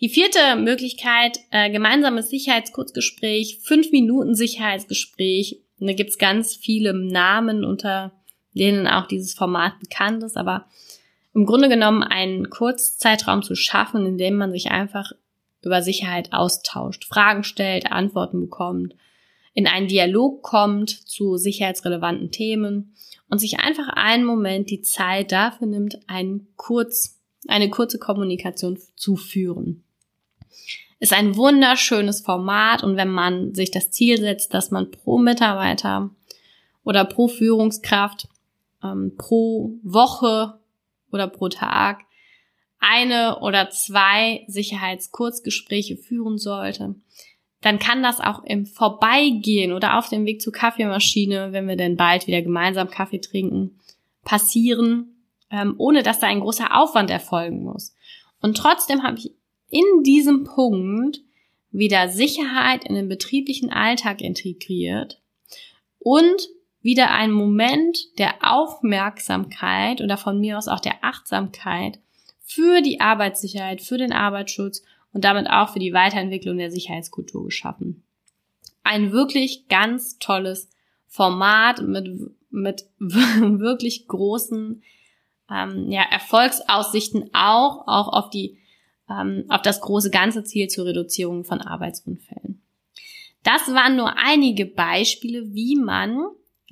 Die 0.00 0.08
vierte 0.08 0.56
Möglichkeit, 0.56 1.38
äh, 1.50 1.70
gemeinsames 1.70 2.28
Sicherheitskurzgespräch, 2.28 3.60
fünf 3.62 3.90
Minuten 3.92 4.34
Sicherheitsgespräch. 4.34 5.60
Und 5.78 5.86
da 5.86 5.92
gibt's 5.92 6.18
ganz 6.18 6.56
viele 6.56 6.92
Namen, 6.92 7.64
unter 7.64 8.12
denen 8.54 8.86
auch 8.86 9.06
dieses 9.06 9.34
Format 9.34 9.78
bekannt 9.80 10.22
ist, 10.22 10.36
aber 10.36 10.66
im 11.32 11.46
Grunde 11.46 11.68
genommen 11.68 12.02
einen 12.02 12.50
Kurzzeitraum 12.50 13.42
zu 13.42 13.56
schaffen, 13.56 14.06
in 14.06 14.18
dem 14.18 14.36
man 14.36 14.52
sich 14.52 14.70
einfach 14.70 15.12
über 15.62 15.82
Sicherheit 15.82 16.32
austauscht, 16.32 17.04
Fragen 17.04 17.42
stellt, 17.42 17.90
Antworten 17.90 18.40
bekommt, 18.40 18.94
in 19.54 19.68
einen 19.68 19.86
Dialog 19.86 20.42
kommt 20.42 20.90
zu 20.90 21.36
sicherheitsrelevanten 21.36 22.32
Themen 22.32 22.94
und 23.28 23.38
sich 23.38 23.60
einfach 23.60 23.88
einen 23.88 24.24
Moment 24.24 24.68
die 24.68 24.82
Zeit 24.82 25.30
dafür 25.30 25.68
nimmt, 25.68 25.98
einen 26.08 26.48
kurz, 26.56 27.20
eine 27.46 27.70
kurze 27.70 27.98
Kommunikation 27.98 28.78
zu 28.96 29.14
führen. 29.14 29.83
Ist 31.00 31.12
ein 31.12 31.36
wunderschönes 31.36 32.22
Format 32.22 32.82
und 32.82 32.96
wenn 32.96 33.10
man 33.10 33.54
sich 33.54 33.70
das 33.70 33.90
Ziel 33.90 34.18
setzt, 34.18 34.54
dass 34.54 34.70
man 34.70 34.90
pro 34.90 35.18
Mitarbeiter 35.18 36.10
oder 36.84 37.04
pro 37.04 37.28
Führungskraft 37.28 38.28
ähm, 38.82 39.14
pro 39.16 39.74
Woche 39.82 40.58
oder 41.10 41.26
pro 41.26 41.48
Tag 41.48 42.02
eine 42.78 43.40
oder 43.40 43.70
zwei 43.70 44.44
Sicherheitskurzgespräche 44.46 45.96
führen 45.96 46.38
sollte, 46.38 46.94
dann 47.62 47.78
kann 47.78 48.02
das 48.02 48.20
auch 48.20 48.44
im 48.44 48.66
Vorbeigehen 48.66 49.72
oder 49.72 49.98
auf 49.98 50.10
dem 50.10 50.26
Weg 50.26 50.42
zur 50.42 50.52
Kaffeemaschine, 50.52 51.52
wenn 51.52 51.66
wir 51.66 51.76
denn 51.76 51.96
bald 51.96 52.26
wieder 52.26 52.42
gemeinsam 52.42 52.90
Kaffee 52.90 53.20
trinken, 53.20 53.80
passieren, 54.22 55.16
ähm, 55.50 55.74
ohne 55.78 56.02
dass 56.02 56.20
da 56.20 56.26
ein 56.26 56.40
großer 56.40 56.76
Aufwand 56.76 57.10
erfolgen 57.10 57.62
muss. 57.62 57.94
Und 58.42 58.58
trotzdem 58.58 59.02
habe 59.02 59.18
ich 59.18 59.32
in 59.74 60.04
diesem 60.04 60.44
Punkt 60.44 61.20
wieder 61.72 62.08
Sicherheit 62.08 62.84
in 62.84 62.94
den 62.94 63.08
betrieblichen 63.08 63.70
Alltag 63.70 64.20
integriert 64.20 65.20
und 65.98 66.48
wieder 66.80 67.10
ein 67.10 67.32
Moment 67.32 68.18
der 68.18 68.34
Aufmerksamkeit 68.42 70.00
oder 70.00 70.16
von 70.16 70.38
mir 70.38 70.58
aus 70.58 70.68
auch 70.68 70.78
der 70.78 71.02
Achtsamkeit 71.02 71.98
für 72.40 72.82
die 72.82 73.00
Arbeitssicherheit, 73.00 73.82
für 73.82 73.98
den 73.98 74.12
Arbeitsschutz 74.12 74.82
und 75.12 75.24
damit 75.24 75.50
auch 75.50 75.72
für 75.72 75.80
die 75.80 75.92
Weiterentwicklung 75.92 76.58
der 76.58 76.70
Sicherheitskultur 76.70 77.44
geschaffen. 77.44 78.04
Ein 78.84 79.10
wirklich 79.10 79.66
ganz 79.68 80.18
tolles 80.18 80.68
Format 81.08 81.82
mit, 81.82 82.08
mit 82.50 82.86
wirklich 82.98 84.06
großen 84.06 84.82
ähm, 85.50 85.90
ja, 85.90 86.02
Erfolgsaussichten 86.02 87.30
auch, 87.32 87.88
auch 87.88 88.08
auf 88.12 88.30
die 88.30 88.58
ähm, 89.10 89.44
auf 89.48 89.62
das 89.62 89.80
große 89.80 90.10
ganze 90.10 90.44
Ziel 90.44 90.68
zur 90.68 90.86
Reduzierung 90.86 91.44
von 91.44 91.60
Arbeitsunfällen. 91.60 92.62
Das 93.42 93.68
waren 93.68 93.96
nur 93.96 94.16
einige 94.16 94.66
Beispiele, 94.66 95.52
wie 95.52 95.76
man 95.76 96.28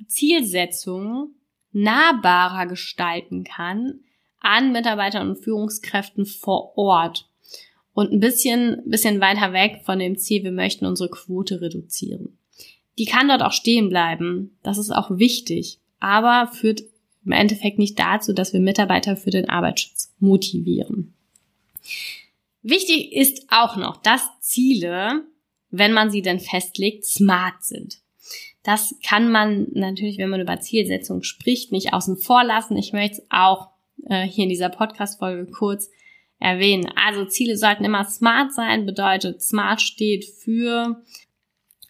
Zielsetzungen 0.07 1.35
nahbarer 1.71 2.67
gestalten 2.67 3.43
kann 3.43 3.99
an 4.39 4.71
Mitarbeitern 4.71 5.29
und 5.29 5.43
Führungskräften 5.43 6.25
vor 6.25 6.77
Ort. 6.77 7.29
Und 7.93 8.11
ein 8.11 8.19
bisschen, 8.19 8.81
bisschen 8.85 9.21
weiter 9.21 9.53
weg 9.53 9.81
von 9.85 9.99
dem 9.99 10.17
Ziel, 10.17 10.43
wir 10.43 10.51
möchten 10.51 10.85
unsere 10.85 11.09
Quote 11.09 11.61
reduzieren. 11.61 12.37
Die 12.97 13.05
kann 13.05 13.27
dort 13.27 13.41
auch 13.41 13.51
stehen 13.51 13.89
bleiben. 13.89 14.57
Das 14.63 14.77
ist 14.77 14.91
auch 14.91 15.17
wichtig. 15.17 15.79
Aber 15.99 16.51
führt 16.51 16.83
im 17.25 17.31
Endeffekt 17.31 17.79
nicht 17.79 17.97
dazu, 17.97 18.33
dass 18.33 18.51
wir 18.51 18.59
Mitarbeiter 18.59 19.15
für 19.15 19.29
den 19.29 19.49
Arbeitsschutz 19.49 20.13
motivieren. 20.19 21.13
Wichtig 22.63 23.11
ist 23.11 23.45
auch 23.49 23.75
noch, 23.75 23.97
dass 23.97 24.27
Ziele, 24.39 25.25
wenn 25.69 25.93
man 25.93 26.09
sie 26.09 26.21
denn 26.21 26.39
festlegt, 26.39 27.05
smart 27.05 27.61
sind. 27.61 27.97
Das 28.63 28.95
kann 29.05 29.29
man 29.29 29.67
natürlich, 29.73 30.17
wenn 30.17 30.29
man 30.29 30.39
über 30.39 30.59
Zielsetzung 30.61 31.23
spricht, 31.23 31.73
nicht 31.73 31.93
außen 31.93 32.15
vor 32.17 32.45
lassen. 32.45 32.77
Ich 32.77 32.93
möchte 32.93 33.17
es 33.17 33.27
auch 33.29 33.67
äh, 34.05 34.25
hier 34.25 34.43
in 34.43 34.49
dieser 34.49 34.69
Podcast-Folge 34.69 35.51
kurz 35.51 35.89
erwähnen. 36.39 36.89
Also 36.95 37.25
Ziele 37.25 37.57
sollten 37.57 37.83
immer 37.83 38.05
smart 38.05 38.53
sein, 38.53 38.85
bedeutet 38.85 39.41
smart 39.41 39.81
steht 39.81 40.25
für 40.25 41.01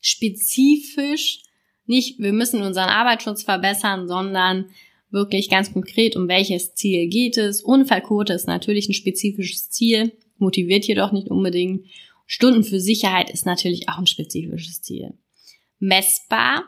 spezifisch, 0.02 1.44
nicht 1.86 2.20
wir 2.20 2.34
müssen 2.34 2.62
unseren 2.62 2.90
Arbeitsschutz 2.90 3.44
verbessern, 3.44 4.08
sondern 4.08 4.70
wirklich 5.12 5.50
ganz 5.50 5.72
konkret, 5.72 6.16
um 6.16 6.28
welches 6.28 6.74
Ziel 6.74 7.08
geht 7.08 7.38
es. 7.38 7.62
Unfallquote 7.62 8.34
ist 8.34 8.48
natürlich 8.48 8.90
ein 8.90 8.94
spezifisches 8.94 9.70
Ziel, 9.70 10.12
motiviert 10.38 10.86
jedoch 10.86 11.12
nicht 11.12 11.30
unbedingt. 11.30 11.86
Stunden 12.26 12.64
für 12.64 12.80
Sicherheit 12.80 13.30
ist 13.30 13.46
natürlich 13.46 13.90
auch 13.90 13.98
ein 13.98 14.08
spezifisches 14.08 14.82
Ziel. 14.82 15.14
Messbar, 15.80 16.64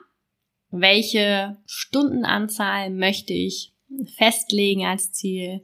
welche 0.72 1.58
Stundenanzahl 1.66 2.90
möchte 2.90 3.34
ich 3.34 3.74
festlegen 4.18 4.86
als 4.86 5.12
Ziel? 5.12 5.62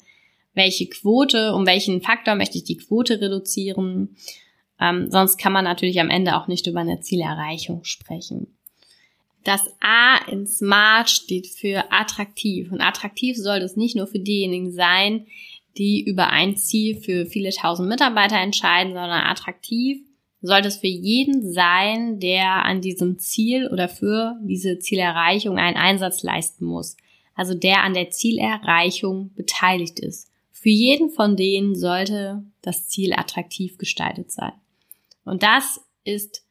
Welche 0.53 0.87
Quote, 0.87 1.53
um 1.53 1.65
welchen 1.65 2.01
Faktor 2.01 2.35
möchte 2.35 2.57
ich 2.57 2.63
die 2.63 2.77
Quote 2.77 3.21
reduzieren? 3.21 4.15
Ähm, 4.79 5.09
sonst 5.09 5.37
kann 5.37 5.53
man 5.53 5.63
natürlich 5.63 5.99
am 5.99 6.09
Ende 6.09 6.35
auch 6.35 6.47
nicht 6.47 6.67
über 6.67 6.79
eine 6.79 6.99
Zielerreichung 7.01 7.83
sprechen. 7.83 8.57
Das 9.43 9.61
A 9.79 10.17
in 10.29 10.45
Smart 10.45 11.09
steht 11.09 11.47
für 11.47 11.91
attraktiv. 11.91 12.71
Und 12.71 12.81
attraktiv 12.81 13.37
soll 13.37 13.59
das 13.59 13.75
nicht 13.75 13.95
nur 13.95 14.07
für 14.07 14.19
diejenigen 14.19 14.71
sein, 14.71 15.25
die 15.77 16.03
über 16.03 16.29
ein 16.29 16.57
Ziel 16.57 16.97
für 16.97 17.25
viele 17.25 17.51
tausend 17.51 17.89
Mitarbeiter 17.89 18.37
entscheiden, 18.37 18.93
sondern 18.93 19.25
attraktiv 19.25 20.01
sollte 20.41 20.69
es 20.69 20.77
für 20.77 20.87
jeden 20.87 21.51
sein, 21.53 22.19
der 22.19 22.65
an 22.65 22.81
diesem 22.81 23.19
Ziel 23.19 23.67
oder 23.67 23.87
für 23.87 24.37
diese 24.43 24.79
Zielerreichung 24.79 25.57
einen 25.57 25.77
Einsatz 25.77 26.23
leisten 26.23 26.65
muss. 26.65 26.97
Also 27.35 27.53
der 27.53 27.83
an 27.83 27.93
der 27.93 28.09
Zielerreichung 28.09 29.33
beteiligt 29.35 29.99
ist. 29.99 30.29
Für 30.51 30.69
jeden 30.69 31.09
von 31.09 31.35
denen 31.35 31.75
sollte 31.75 32.43
das 32.61 32.87
Ziel 32.87 33.13
attraktiv 33.13 33.77
gestaltet 33.77 34.31
sein. 34.31 34.53
Und 35.25 35.43
das 35.43 35.81
ist 36.03 36.43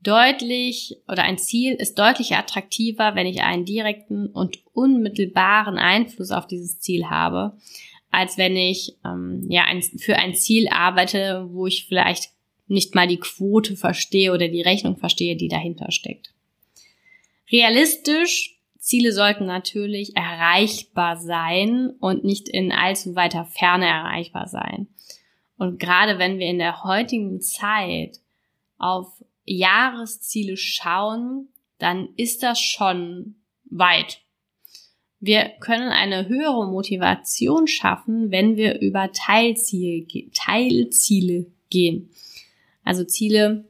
deutlich 0.00 0.96
oder 1.08 1.24
ein 1.24 1.38
Ziel 1.38 1.74
ist 1.74 1.98
deutlich 1.98 2.36
attraktiver, 2.36 3.14
wenn 3.14 3.26
ich 3.26 3.42
einen 3.42 3.64
direkten 3.64 4.28
und 4.28 4.60
unmittelbaren 4.72 5.78
Einfluss 5.78 6.30
auf 6.30 6.46
dieses 6.46 6.80
Ziel 6.80 7.06
habe, 7.10 7.56
als 8.16 8.38
wenn 8.38 8.56
ich 8.56 8.96
ähm, 9.04 9.44
ja 9.50 9.64
ein, 9.64 9.82
für 9.82 10.16
ein 10.16 10.34
Ziel 10.34 10.68
arbeite, 10.68 11.50
wo 11.50 11.66
ich 11.66 11.84
vielleicht 11.86 12.30
nicht 12.66 12.94
mal 12.94 13.06
die 13.06 13.20
Quote 13.20 13.76
verstehe 13.76 14.32
oder 14.32 14.48
die 14.48 14.62
Rechnung 14.62 14.96
verstehe, 14.96 15.36
die 15.36 15.48
dahinter 15.48 15.92
steckt. 15.92 16.32
Realistisch, 17.52 18.58
Ziele 18.78 19.12
sollten 19.12 19.44
natürlich 19.44 20.16
erreichbar 20.16 21.18
sein 21.18 21.90
und 22.00 22.24
nicht 22.24 22.48
in 22.48 22.72
allzu 22.72 23.16
weiter 23.16 23.44
Ferne 23.44 23.84
erreichbar 23.84 24.48
sein. 24.48 24.88
Und 25.58 25.78
gerade 25.78 26.18
wenn 26.18 26.38
wir 26.38 26.46
in 26.46 26.58
der 26.58 26.84
heutigen 26.84 27.42
Zeit 27.42 28.18
auf 28.78 29.22
Jahresziele 29.44 30.56
schauen, 30.56 31.48
dann 31.78 32.08
ist 32.16 32.42
das 32.42 32.58
schon 32.58 33.34
weit. 33.66 34.22
Wir 35.26 35.50
können 35.58 35.88
eine 35.88 36.28
höhere 36.28 36.70
Motivation 36.70 37.66
schaffen, 37.66 38.30
wenn 38.30 38.54
wir 38.54 38.80
über 38.80 39.10
Teilziele, 39.10 40.06
Teilziele 40.32 41.46
gehen. 41.68 42.10
Also 42.84 43.02
Ziele, 43.02 43.64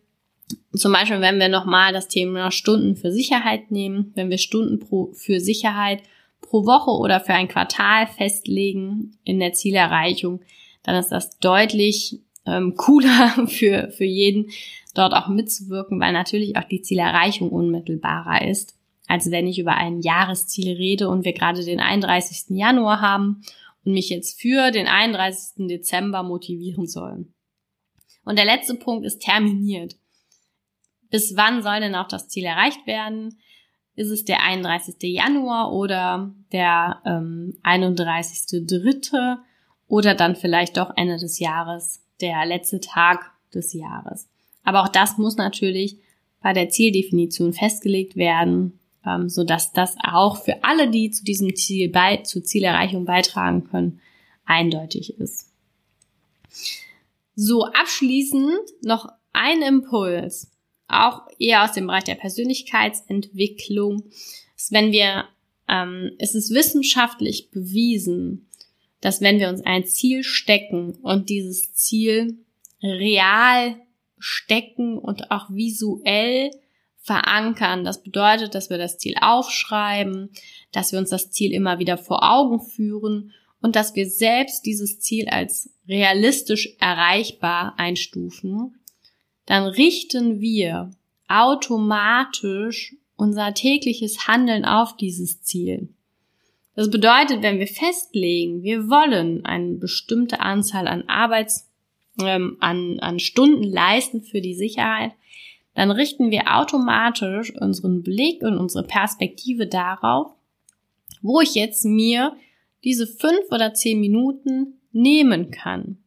zum 0.74 0.92
Beispiel, 0.92 1.22
wenn 1.22 1.38
wir 1.38 1.48
nochmal 1.48 1.94
das 1.94 2.08
Thema 2.08 2.50
Stunden 2.50 2.94
für 2.94 3.10
Sicherheit 3.10 3.70
nehmen, 3.70 4.12
wenn 4.14 4.28
wir 4.28 4.36
Stunden 4.36 4.80
pro, 4.80 5.12
für 5.14 5.40
Sicherheit 5.40 6.02
pro 6.42 6.66
Woche 6.66 6.90
oder 6.90 7.20
für 7.20 7.32
ein 7.32 7.48
Quartal 7.48 8.06
festlegen 8.06 9.16
in 9.24 9.40
der 9.40 9.54
Zielerreichung, 9.54 10.42
dann 10.82 10.96
ist 10.96 11.08
das 11.08 11.38
deutlich 11.38 12.20
ähm, 12.44 12.74
cooler 12.76 13.46
für, 13.48 13.90
für 13.92 14.04
jeden, 14.04 14.50
dort 14.94 15.14
auch 15.14 15.28
mitzuwirken, 15.28 15.98
weil 16.00 16.12
natürlich 16.12 16.58
auch 16.58 16.64
die 16.64 16.82
Zielerreichung 16.82 17.48
unmittelbarer 17.48 18.46
ist, 18.46 18.76
als 19.08 19.30
wenn 19.30 19.46
ich 19.46 19.58
über 19.58 19.76
ein 19.76 20.00
Jahresziel 20.00 20.76
rede 20.76 21.08
und 21.08 21.24
wir 21.24 21.32
gerade 21.32 21.64
den 21.64 21.80
31. 21.80 22.56
Januar 22.56 23.00
haben 23.00 23.42
und 23.84 23.92
mich 23.92 24.08
jetzt 24.08 24.40
für 24.40 24.70
den 24.70 24.86
31. 24.86 25.66
Dezember 25.68 26.22
motivieren 26.22 26.86
sollen. 26.86 27.34
Und 28.24 28.36
der 28.36 28.44
letzte 28.44 28.74
Punkt 28.74 29.06
ist 29.06 29.22
terminiert. 29.22 29.96
Bis 31.10 31.36
wann 31.36 31.62
soll 31.62 31.80
denn 31.80 31.94
auch 31.94 32.08
das 32.08 32.28
Ziel 32.28 32.44
erreicht 32.44 32.86
werden? 32.86 33.38
Ist 33.94 34.10
es 34.10 34.24
der 34.24 34.42
31. 34.42 34.96
Januar 35.00 35.72
oder 35.72 36.34
der 36.52 37.00
ähm, 37.06 37.56
31.3. 37.62 39.38
oder 39.86 40.14
dann 40.14 40.36
vielleicht 40.36 40.76
doch 40.76 40.92
Ende 40.96 41.16
des 41.16 41.38
Jahres, 41.38 42.02
der 42.20 42.44
letzte 42.44 42.80
Tag 42.80 43.32
des 43.54 43.72
Jahres? 43.72 44.28
Aber 44.64 44.82
auch 44.82 44.88
das 44.88 45.16
muss 45.16 45.36
natürlich 45.36 45.96
bei 46.42 46.52
der 46.52 46.68
Zieldefinition 46.68 47.52
festgelegt 47.52 48.16
werden, 48.16 48.78
ähm, 49.06 49.28
so 49.28 49.44
dass 49.44 49.72
das 49.72 49.96
auch 50.02 50.42
für 50.42 50.64
alle, 50.64 50.90
die 50.90 51.10
zu 51.10 51.24
diesem 51.24 51.54
Ziel 51.54 51.90
bei, 51.90 52.18
zur 52.18 52.42
Zielerreichung 52.42 53.04
beitragen 53.04 53.64
können, 53.64 54.00
eindeutig 54.44 55.18
ist. 55.18 55.52
So, 57.34 57.64
abschließend 57.64 58.58
noch 58.82 59.08
ein 59.32 59.62
Impuls, 59.62 60.50
auch 60.88 61.22
eher 61.38 61.64
aus 61.64 61.72
dem 61.72 61.86
Bereich 61.86 62.04
der 62.04 62.14
Persönlichkeitsentwicklung, 62.14 64.04
ist, 64.56 64.72
wenn 64.72 64.92
wir, 64.92 65.24
ähm, 65.68 66.12
es 66.18 66.34
ist 66.34 66.54
wissenschaftlich 66.54 67.50
bewiesen, 67.50 68.48
dass 69.00 69.20
wenn 69.20 69.38
wir 69.38 69.48
uns 69.48 69.60
ein 69.60 69.84
Ziel 69.84 70.24
stecken 70.24 70.94
und 71.02 71.28
dieses 71.28 71.74
Ziel 71.74 72.38
real 72.82 73.76
stecken 74.18 74.98
und 74.98 75.30
auch 75.30 75.50
visuell 75.50 76.50
verankern. 77.06 77.84
Das 77.84 78.02
bedeutet, 78.02 78.54
dass 78.54 78.68
wir 78.68 78.78
das 78.78 78.98
Ziel 78.98 79.14
aufschreiben, 79.20 80.30
dass 80.72 80.92
wir 80.92 80.98
uns 80.98 81.10
das 81.10 81.30
Ziel 81.30 81.52
immer 81.52 81.78
wieder 81.78 81.96
vor 81.96 82.22
Augen 82.22 82.60
führen 82.60 83.32
und 83.60 83.76
dass 83.76 83.94
wir 83.94 84.10
selbst 84.10 84.66
dieses 84.66 84.98
Ziel 85.00 85.28
als 85.28 85.70
realistisch 85.88 86.76
erreichbar 86.80 87.74
einstufen, 87.78 88.74
dann 89.46 89.64
richten 89.64 90.40
wir 90.40 90.90
automatisch 91.28 92.96
unser 93.16 93.54
tägliches 93.54 94.26
Handeln 94.26 94.64
auf 94.64 94.96
dieses 94.96 95.42
Ziel. 95.42 95.88
Das 96.74 96.90
bedeutet, 96.90 97.42
wenn 97.42 97.58
wir 97.58 97.68
festlegen, 97.68 98.62
wir 98.62 98.90
wollen 98.90 99.46
eine 99.46 99.74
bestimmte 99.74 100.40
Anzahl 100.40 100.88
an 100.88 101.08
Arbeits 101.08 101.70
ähm, 102.20 102.56
an, 102.60 102.98
an 103.00 103.18
Stunden 103.18 103.62
leisten 103.62 104.22
für 104.22 104.40
die 104.40 104.54
Sicherheit, 104.54 105.12
dann 105.76 105.90
richten 105.90 106.30
wir 106.30 106.56
automatisch 106.56 107.54
unseren 107.54 108.02
Blick 108.02 108.42
und 108.42 108.56
unsere 108.56 108.82
Perspektive 108.82 109.66
darauf, 109.66 110.32
wo 111.20 111.40
ich 111.40 111.54
jetzt 111.54 111.84
mir 111.84 112.34
diese 112.82 113.06
fünf 113.06 113.50
oder 113.50 113.74
zehn 113.74 114.00
Minuten 114.00 114.80
nehmen 114.92 115.50
kann. 115.50 115.98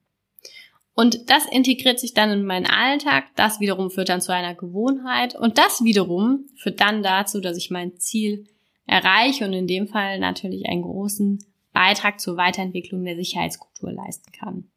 Und 0.95 1.29
das 1.29 1.45
integriert 1.45 1.99
sich 1.99 2.13
dann 2.13 2.31
in 2.31 2.43
meinen 2.43 2.65
Alltag, 2.65 3.25
das 3.35 3.59
wiederum 3.59 3.89
führt 3.91 4.09
dann 4.09 4.21
zu 4.21 4.33
einer 4.33 4.55
Gewohnheit 4.55 5.35
und 5.35 5.57
das 5.57 5.83
wiederum 5.83 6.47
führt 6.55 6.81
dann 6.81 7.03
dazu, 7.03 7.39
dass 7.39 7.55
ich 7.55 7.69
mein 7.69 7.97
Ziel 7.97 8.47
erreiche 8.85 9.45
und 9.45 9.53
in 9.53 9.67
dem 9.67 9.87
Fall 9.87 10.19
natürlich 10.19 10.65
einen 10.67 10.81
großen 10.81 11.45
Beitrag 11.73 12.19
zur 12.19 12.37
Weiterentwicklung 12.37 13.05
der 13.05 13.15
Sicherheitskultur 13.15 13.91
leisten 13.91 14.31
kann. 14.31 14.69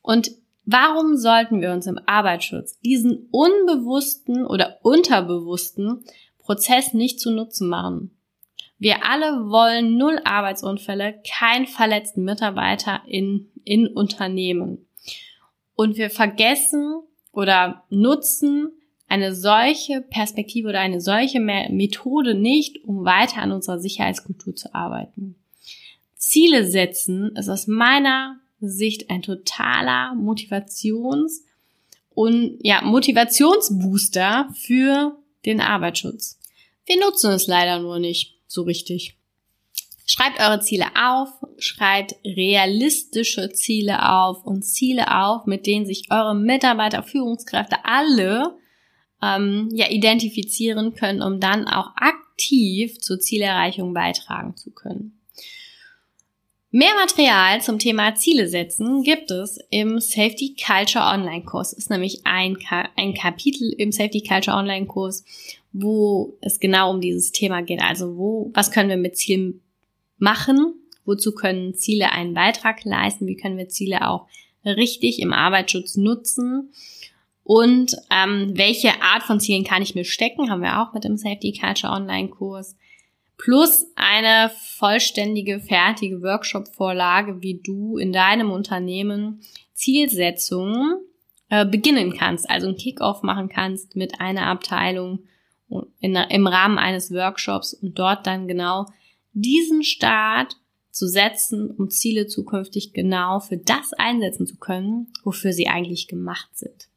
Und 0.00 0.32
warum 0.70 1.16
sollten 1.16 1.60
wir 1.60 1.72
uns 1.72 1.86
im 1.86 1.98
Arbeitsschutz 2.06 2.78
diesen 2.80 3.28
unbewussten 3.30 4.46
oder 4.46 4.78
unterbewussten 4.82 6.04
Prozess 6.38 6.92
nicht 6.92 7.20
zu 7.20 7.30
Nutzen 7.30 7.68
machen? 7.68 8.10
Wir 8.78 9.04
alle 9.04 9.50
wollen 9.50 9.96
null 9.96 10.20
Arbeitsunfälle, 10.24 11.20
kein 11.28 11.66
verletzten 11.66 12.22
Mitarbeiter 12.22 13.02
in, 13.06 13.50
in 13.64 13.88
Unternehmen. 13.88 14.86
Und 15.74 15.96
wir 15.96 16.10
vergessen 16.10 17.00
oder 17.32 17.84
nutzen 17.88 18.70
eine 19.08 19.34
solche 19.34 20.02
Perspektive 20.02 20.68
oder 20.68 20.80
eine 20.80 21.00
solche 21.00 21.40
Methode 21.40 22.34
nicht, 22.34 22.84
um 22.84 23.04
weiter 23.04 23.40
an 23.40 23.52
unserer 23.52 23.78
Sicherheitskultur 23.78 24.54
zu 24.54 24.74
arbeiten. 24.74 25.36
Ziele 26.14 26.64
setzen 26.64 27.34
ist 27.36 27.48
aus 27.48 27.66
meiner 27.66 28.38
Sicht 28.60 29.10
ein 29.10 29.22
totaler 29.22 30.14
Motivations- 30.14 31.42
und 32.10 32.58
ja, 32.62 32.82
Motivationsbooster 32.82 34.48
für 34.54 35.16
den 35.44 35.60
Arbeitsschutz. 35.60 36.38
Wir 36.86 36.98
nutzen 36.98 37.30
es 37.30 37.46
leider 37.46 37.78
nur 37.78 37.98
nicht 37.98 38.38
so 38.46 38.62
richtig. 38.62 39.16
Schreibt 40.06 40.40
eure 40.40 40.60
Ziele 40.60 40.86
auf, 40.96 41.28
schreibt 41.58 42.16
realistische 42.24 43.52
Ziele 43.52 44.10
auf 44.10 44.42
und 44.44 44.62
Ziele 44.62 45.22
auf, 45.22 45.44
mit 45.44 45.66
denen 45.66 45.84
sich 45.86 46.10
eure 46.10 46.34
Mitarbeiter, 46.34 47.02
Führungskräfte 47.02 47.84
alle 47.84 48.56
ähm, 49.22 49.68
ja 49.72 49.90
identifizieren 49.90 50.94
können, 50.94 51.22
um 51.22 51.40
dann 51.40 51.68
auch 51.68 51.90
aktiv 51.96 52.98
zur 53.00 53.20
Zielerreichung 53.20 53.92
beitragen 53.92 54.56
zu 54.56 54.70
können. 54.70 55.20
Mehr 56.70 56.94
Material 57.00 57.62
zum 57.62 57.78
Thema 57.78 58.14
Ziele 58.14 58.46
setzen 58.46 59.02
gibt 59.02 59.30
es 59.30 59.58
im 59.70 60.00
Safety 60.00 60.54
Culture 60.54 61.02
Online 61.02 61.42
Kurs. 61.42 61.72
Ist 61.72 61.88
nämlich 61.88 62.20
ein, 62.24 62.58
Ka 62.58 62.90
ein 62.94 63.14
Kapitel 63.14 63.72
im 63.78 63.90
Safety 63.90 64.20
Culture 64.20 64.54
Online 64.54 64.84
Kurs, 64.84 65.24
wo 65.72 66.36
es 66.42 66.60
genau 66.60 66.90
um 66.90 67.00
dieses 67.00 67.32
Thema 67.32 67.62
geht. 67.62 67.80
Also 67.80 68.18
wo, 68.18 68.50
was 68.52 68.70
können 68.70 68.90
wir 68.90 68.98
mit 68.98 69.16
Zielen 69.16 69.62
machen? 70.18 70.74
Wozu 71.06 71.32
können 71.32 71.74
Ziele 71.74 72.12
einen 72.12 72.34
Beitrag 72.34 72.84
leisten? 72.84 73.26
Wie 73.26 73.36
können 73.36 73.56
wir 73.56 73.70
Ziele 73.70 74.06
auch 74.06 74.26
richtig 74.62 75.20
im 75.20 75.32
Arbeitsschutz 75.32 75.96
nutzen? 75.96 76.70
Und 77.44 77.96
ähm, 78.10 78.52
welche 78.58 79.00
Art 79.00 79.22
von 79.22 79.40
Zielen 79.40 79.64
kann 79.64 79.80
ich 79.80 79.94
mir 79.94 80.04
stecken? 80.04 80.50
Haben 80.50 80.60
wir 80.60 80.82
auch 80.82 80.92
mit 80.92 81.04
dem 81.04 81.16
Safety 81.16 81.58
Culture 81.58 81.94
Online 81.94 82.28
Kurs 82.28 82.76
plus 83.38 83.86
eine 83.94 84.50
vollständige, 84.76 85.60
fertige 85.60 86.20
Workshop-Vorlage, 86.20 87.40
wie 87.40 87.60
du 87.64 87.96
in 87.96 88.12
deinem 88.12 88.50
Unternehmen 88.50 89.40
Zielsetzungen 89.72 90.98
äh, 91.48 91.64
beginnen 91.64 92.12
kannst, 92.12 92.50
also 92.50 92.68
ein 92.68 92.76
Kickoff 92.76 93.22
machen 93.22 93.48
kannst 93.48 93.96
mit 93.96 94.20
einer 94.20 94.46
Abteilung 94.48 95.20
in, 96.00 96.14
im 96.14 96.46
Rahmen 96.46 96.78
eines 96.78 97.12
Workshops 97.12 97.74
und 97.74 97.98
dort 97.98 98.26
dann 98.26 98.48
genau 98.48 98.86
diesen 99.32 99.84
Start 99.84 100.56
zu 100.90 101.06
setzen, 101.06 101.70
um 101.70 101.90
Ziele 101.90 102.26
zukünftig 102.26 102.92
genau 102.92 103.38
für 103.38 103.56
das 103.56 103.92
einsetzen 103.92 104.46
zu 104.46 104.56
können, 104.56 105.12
wofür 105.22 105.52
sie 105.52 105.68
eigentlich 105.68 106.08
gemacht 106.08 106.50
sind. 106.54 106.88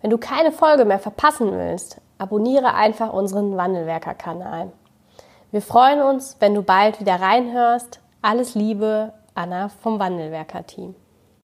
Wenn 0.00 0.08
du 0.08 0.16
keine 0.16 0.50
Folge 0.50 0.86
mehr 0.86 0.98
verpassen 0.98 1.52
willst, 1.52 2.00
abonniere 2.16 2.72
einfach 2.72 3.12
unseren 3.12 3.54
Wandelwerker-Kanal. 3.54 4.72
Wir 5.50 5.60
freuen 5.60 6.00
uns, 6.00 6.38
wenn 6.40 6.54
du 6.54 6.62
bald 6.62 7.00
wieder 7.00 7.20
reinhörst. 7.20 8.00
Alles 8.22 8.54
Liebe, 8.54 9.12
Anna 9.34 9.68
vom 9.68 9.98
Wandelwerker-Team. 9.98 10.94